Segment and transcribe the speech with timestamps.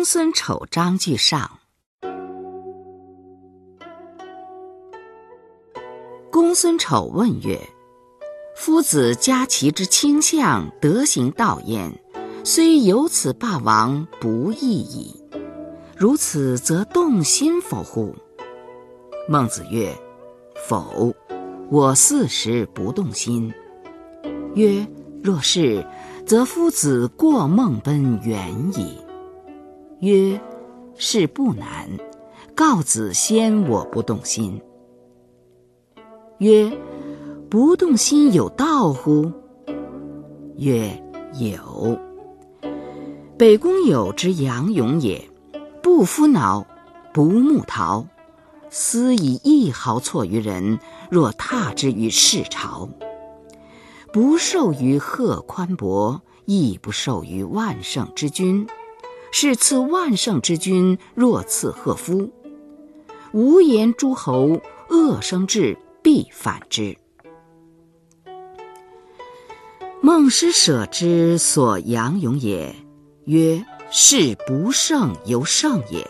[0.00, 1.58] 公孙丑章句上。
[6.30, 7.60] 公孙丑问曰
[8.56, 11.92] ：“夫子家其之倾向，德行道焉，
[12.44, 15.22] 虽有此霸王，不义矣。
[15.98, 18.16] 如此，则动心否乎？”
[19.28, 19.94] 孟子曰
[20.66, 21.14] ：“否，
[21.70, 23.52] 我四时不动心。”
[24.56, 24.88] 曰
[25.22, 25.86] ：“若是，
[26.24, 28.96] 则夫子过孟奔远矣。”
[30.00, 30.40] 曰
[30.96, 31.90] ：“是不难。
[32.54, 34.60] 告子先我不动心。”
[36.38, 36.72] 曰
[37.50, 39.30] ：“不动心有道乎？”
[40.56, 41.02] 曰
[41.38, 41.98] ：“有。
[43.36, 45.30] 北宫有之杨勇也，
[45.82, 46.66] 不敷挠，
[47.12, 48.06] 不木陶，
[48.68, 50.78] 斯以一毫错于人，
[51.10, 52.88] 若踏之于世朝，
[54.12, 58.66] 不受于贺宽伯，亦不受于万圣之君。
[59.32, 62.30] 是赐万圣之君，若赐贺夫。
[63.32, 66.96] 无言诸侯，恶生至。”必反之。
[70.00, 72.74] 孟师舍之所杨勇也，
[73.26, 76.08] 曰：“是不胜犹胜也。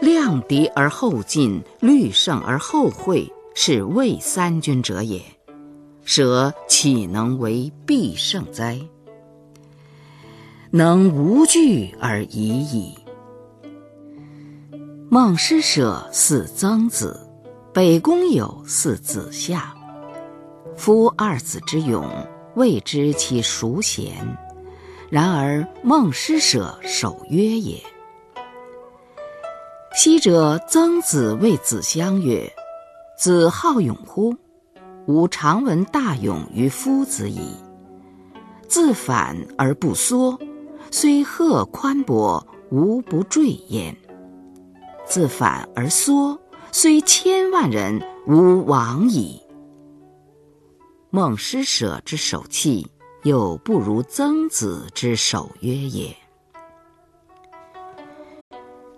[0.00, 5.20] 量敌而后进，虑胜而后会，是谓三军者也。
[6.02, 8.80] 舍岂能为必胜哉？
[10.76, 12.98] 能无惧而已矣。”
[15.08, 17.20] 孟施舍似曾子。
[17.72, 19.74] 北宫有似子夏，
[20.76, 22.08] 夫二子之勇，
[22.54, 24.12] 未知其孰贤。
[25.10, 27.80] 然而孟施舍守约也。
[29.92, 32.52] 昔者曾子谓子相曰
[33.18, 34.36] ：“子好勇乎？
[35.06, 37.56] 吾常闻大勇于夫子矣。
[38.68, 40.38] 自反而不缩，
[40.96, 43.96] 虽贺宽博，无不坠焉。
[45.04, 46.38] 自反而缩。”
[46.70, 49.42] 虽千万人，吾往矣。
[51.10, 52.86] 孟施舍之守气，
[53.24, 56.16] 又不如曾子之守约也。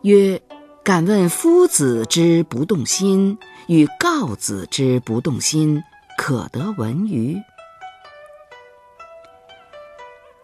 [0.02, 0.42] 曰：
[0.84, 3.38] 敢问夫子之不动心，
[3.68, 5.82] 与告子之不动心，
[6.18, 7.38] 可得闻于？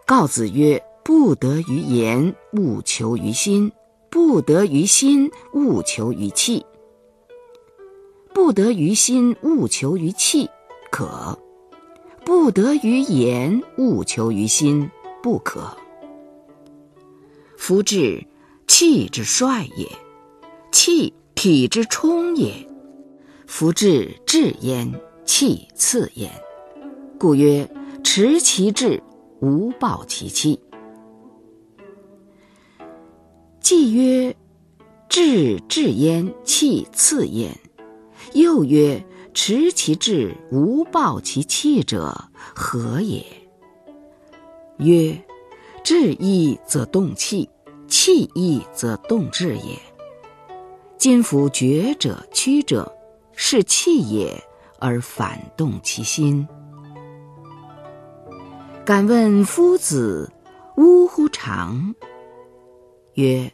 [0.07, 3.71] 告子曰：不得于言，勿求于心；
[4.09, 6.65] 不得于心，勿求于气。
[8.33, 10.49] 不得于心，勿求于气，
[10.91, 11.37] 可；
[12.25, 14.89] 不得于言，勿求于心，
[15.23, 15.77] 不可。
[17.57, 18.25] 夫志，
[18.69, 19.89] 气之帅也；
[20.71, 22.55] 气，体之充也。
[23.47, 24.93] 夫志至焉，
[25.25, 26.31] 气次焉。
[27.19, 27.69] 故曰：
[28.05, 29.03] 持其志，
[29.41, 30.61] 无暴其气。
[33.75, 34.37] 既曰：
[35.09, 37.59] 志至焉，气次焉。
[38.35, 39.03] 又曰
[39.33, 43.25] ：“持其志，无暴其气者，何也？”
[44.77, 45.19] 曰
[45.83, 47.49] ：“志义则动气，
[47.89, 49.81] 气义则动志也。
[50.99, 52.95] 今夫决者、屈者，
[53.35, 54.39] 是气也，
[54.81, 56.47] 而反动其心。
[58.85, 60.31] 敢问夫子，
[60.77, 61.95] 呜呼，长？
[63.15, 63.51] 曰：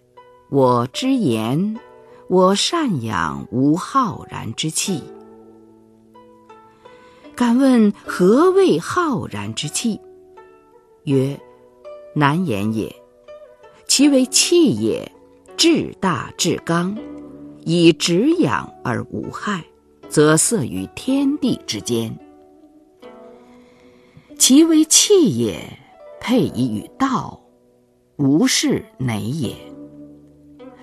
[0.50, 1.78] 我之言。”
[2.28, 5.02] 我善养无浩然之气。
[7.34, 9.98] 敢问何谓浩然之气？
[11.04, 11.40] 曰：
[12.14, 12.94] 难言也。
[13.86, 15.10] 其为气也，
[15.56, 16.94] 至大至刚，
[17.64, 19.64] 以直养而无害，
[20.10, 22.14] 则色于天地之间。
[24.38, 25.58] 其为气也，
[26.20, 27.40] 配以与道，
[28.16, 29.56] 无事馁也。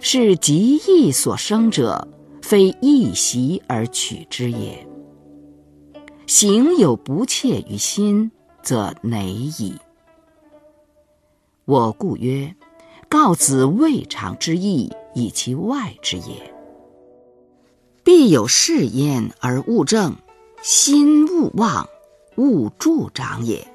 [0.07, 2.07] 是极意所生者，
[2.39, 4.87] 非一习而取之也。
[6.27, 9.73] 行有不切于心，则馁矣。
[11.65, 12.55] 我故曰：
[13.09, 16.53] 告子未尝之意，以其外之也。
[18.03, 20.15] 必有事焉而勿正，
[20.61, 21.89] 心勿忘，
[22.35, 23.67] 勿助长也。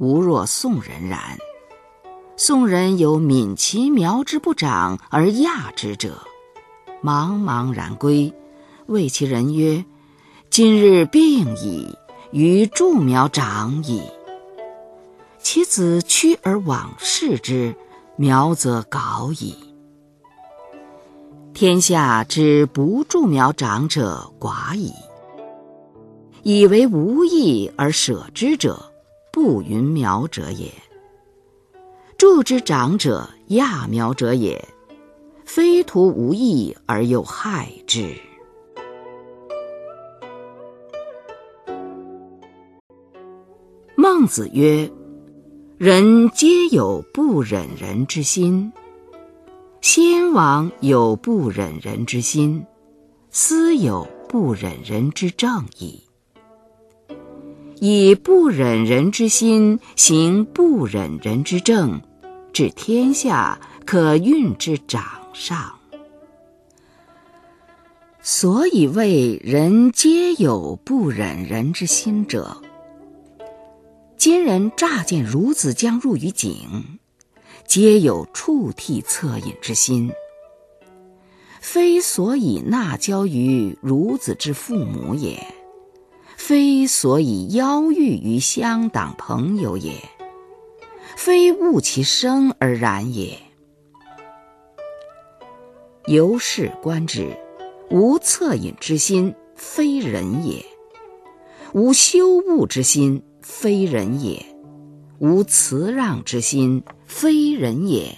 [0.00, 1.38] 吾若宋人然。
[2.36, 6.26] 宋人有敏其苗之不长而亚之者，
[7.02, 8.32] 茫茫然归，
[8.86, 9.84] 谓其人曰
[10.48, 11.96] ：“今日病矣，
[12.32, 14.02] 于助苗长矣。”
[15.40, 17.74] 其子趋而往视之，
[18.16, 19.54] 苗则槁矣。
[21.52, 24.92] 天下之不助苗长者寡矣。
[26.42, 28.90] 以为无益而舍之者，
[29.30, 30.72] 不云苗者也。
[32.22, 34.64] 助之长者，揠苗者也，
[35.44, 38.14] 非徒无益而又害之。
[43.96, 44.88] 孟子曰
[45.78, 48.72] ：“人皆有不忍人之心，
[49.80, 52.64] 先王有不忍人之心，
[53.32, 56.04] 斯有不忍人之正矣。
[57.80, 62.00] 以不忍人之心行不忍人之政，
[62.52, 65.02] 治天下可运之掌
[65.32, 65.72] 上。
[68.20, 72.62] 所以谓人皆有不忍人之心者。”
[74.16, 77.00] 今人乍见孺子将入于井，
[77.66, 80.12] 皆有触涕恻隐之心。
[81.60, 85.44] 非所以纳交于孺子之父母也，
[86.36, 89.96] 非所以邀遇于乡党朋友也，
[91.24, 93.38] 非恶其生而然也。
[96.06, 97.28] 由是观之，
[97.90, 100.64] 无恻隐之心，非人也；
[101.74, 103.22] 无羞恶之心。
[103.40, 104.44] 非人也，
[105.20, 108.16] 无辞让之心；非人也，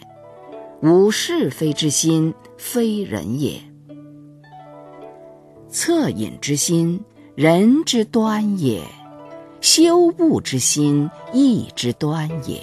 [0.80, 3.60] 无是非之心；非人也。
[5.70, 7.04] 恻隐之心，
[7.34, 8.80] 人之端也；
[9.60, 12.58] 羞恶之心，义之端也；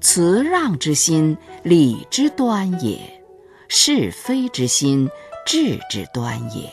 [0.00, 2.98] 辞让之心，礼之端也；
[3.68, 5.08] 是非之心，
[5.44, 6.70] 智之端也。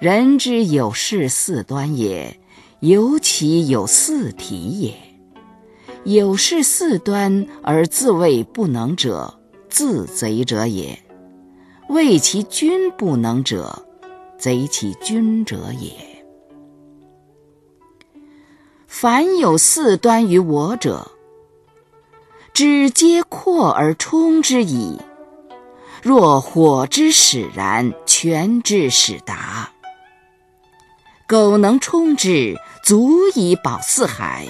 [0.00, 2.38] 人之有事四端也。
[2.80, 4.94] 尤其有四体也，
[6.04, 10.96] 有事四端而自谓不能者，自贼者也；
[11.88, 13.84] 谓其君不能者，
[14.38, 16.17] 贼其君者也。
[19.00, 21.12] 凡有四端于我者，
[22.52, 24.98] 知皆扩而充之矣。
[26.02, 29.70] 若火之使然，泉之使达。
[31.28, 34.48] 苟能充之，足以保四海；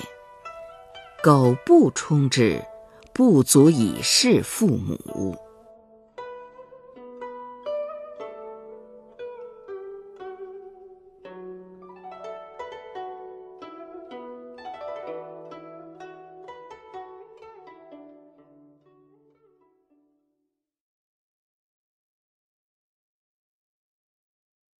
[1.22, 2.64] 苟不充之，
[3.12, 5.36] 不足以事父母。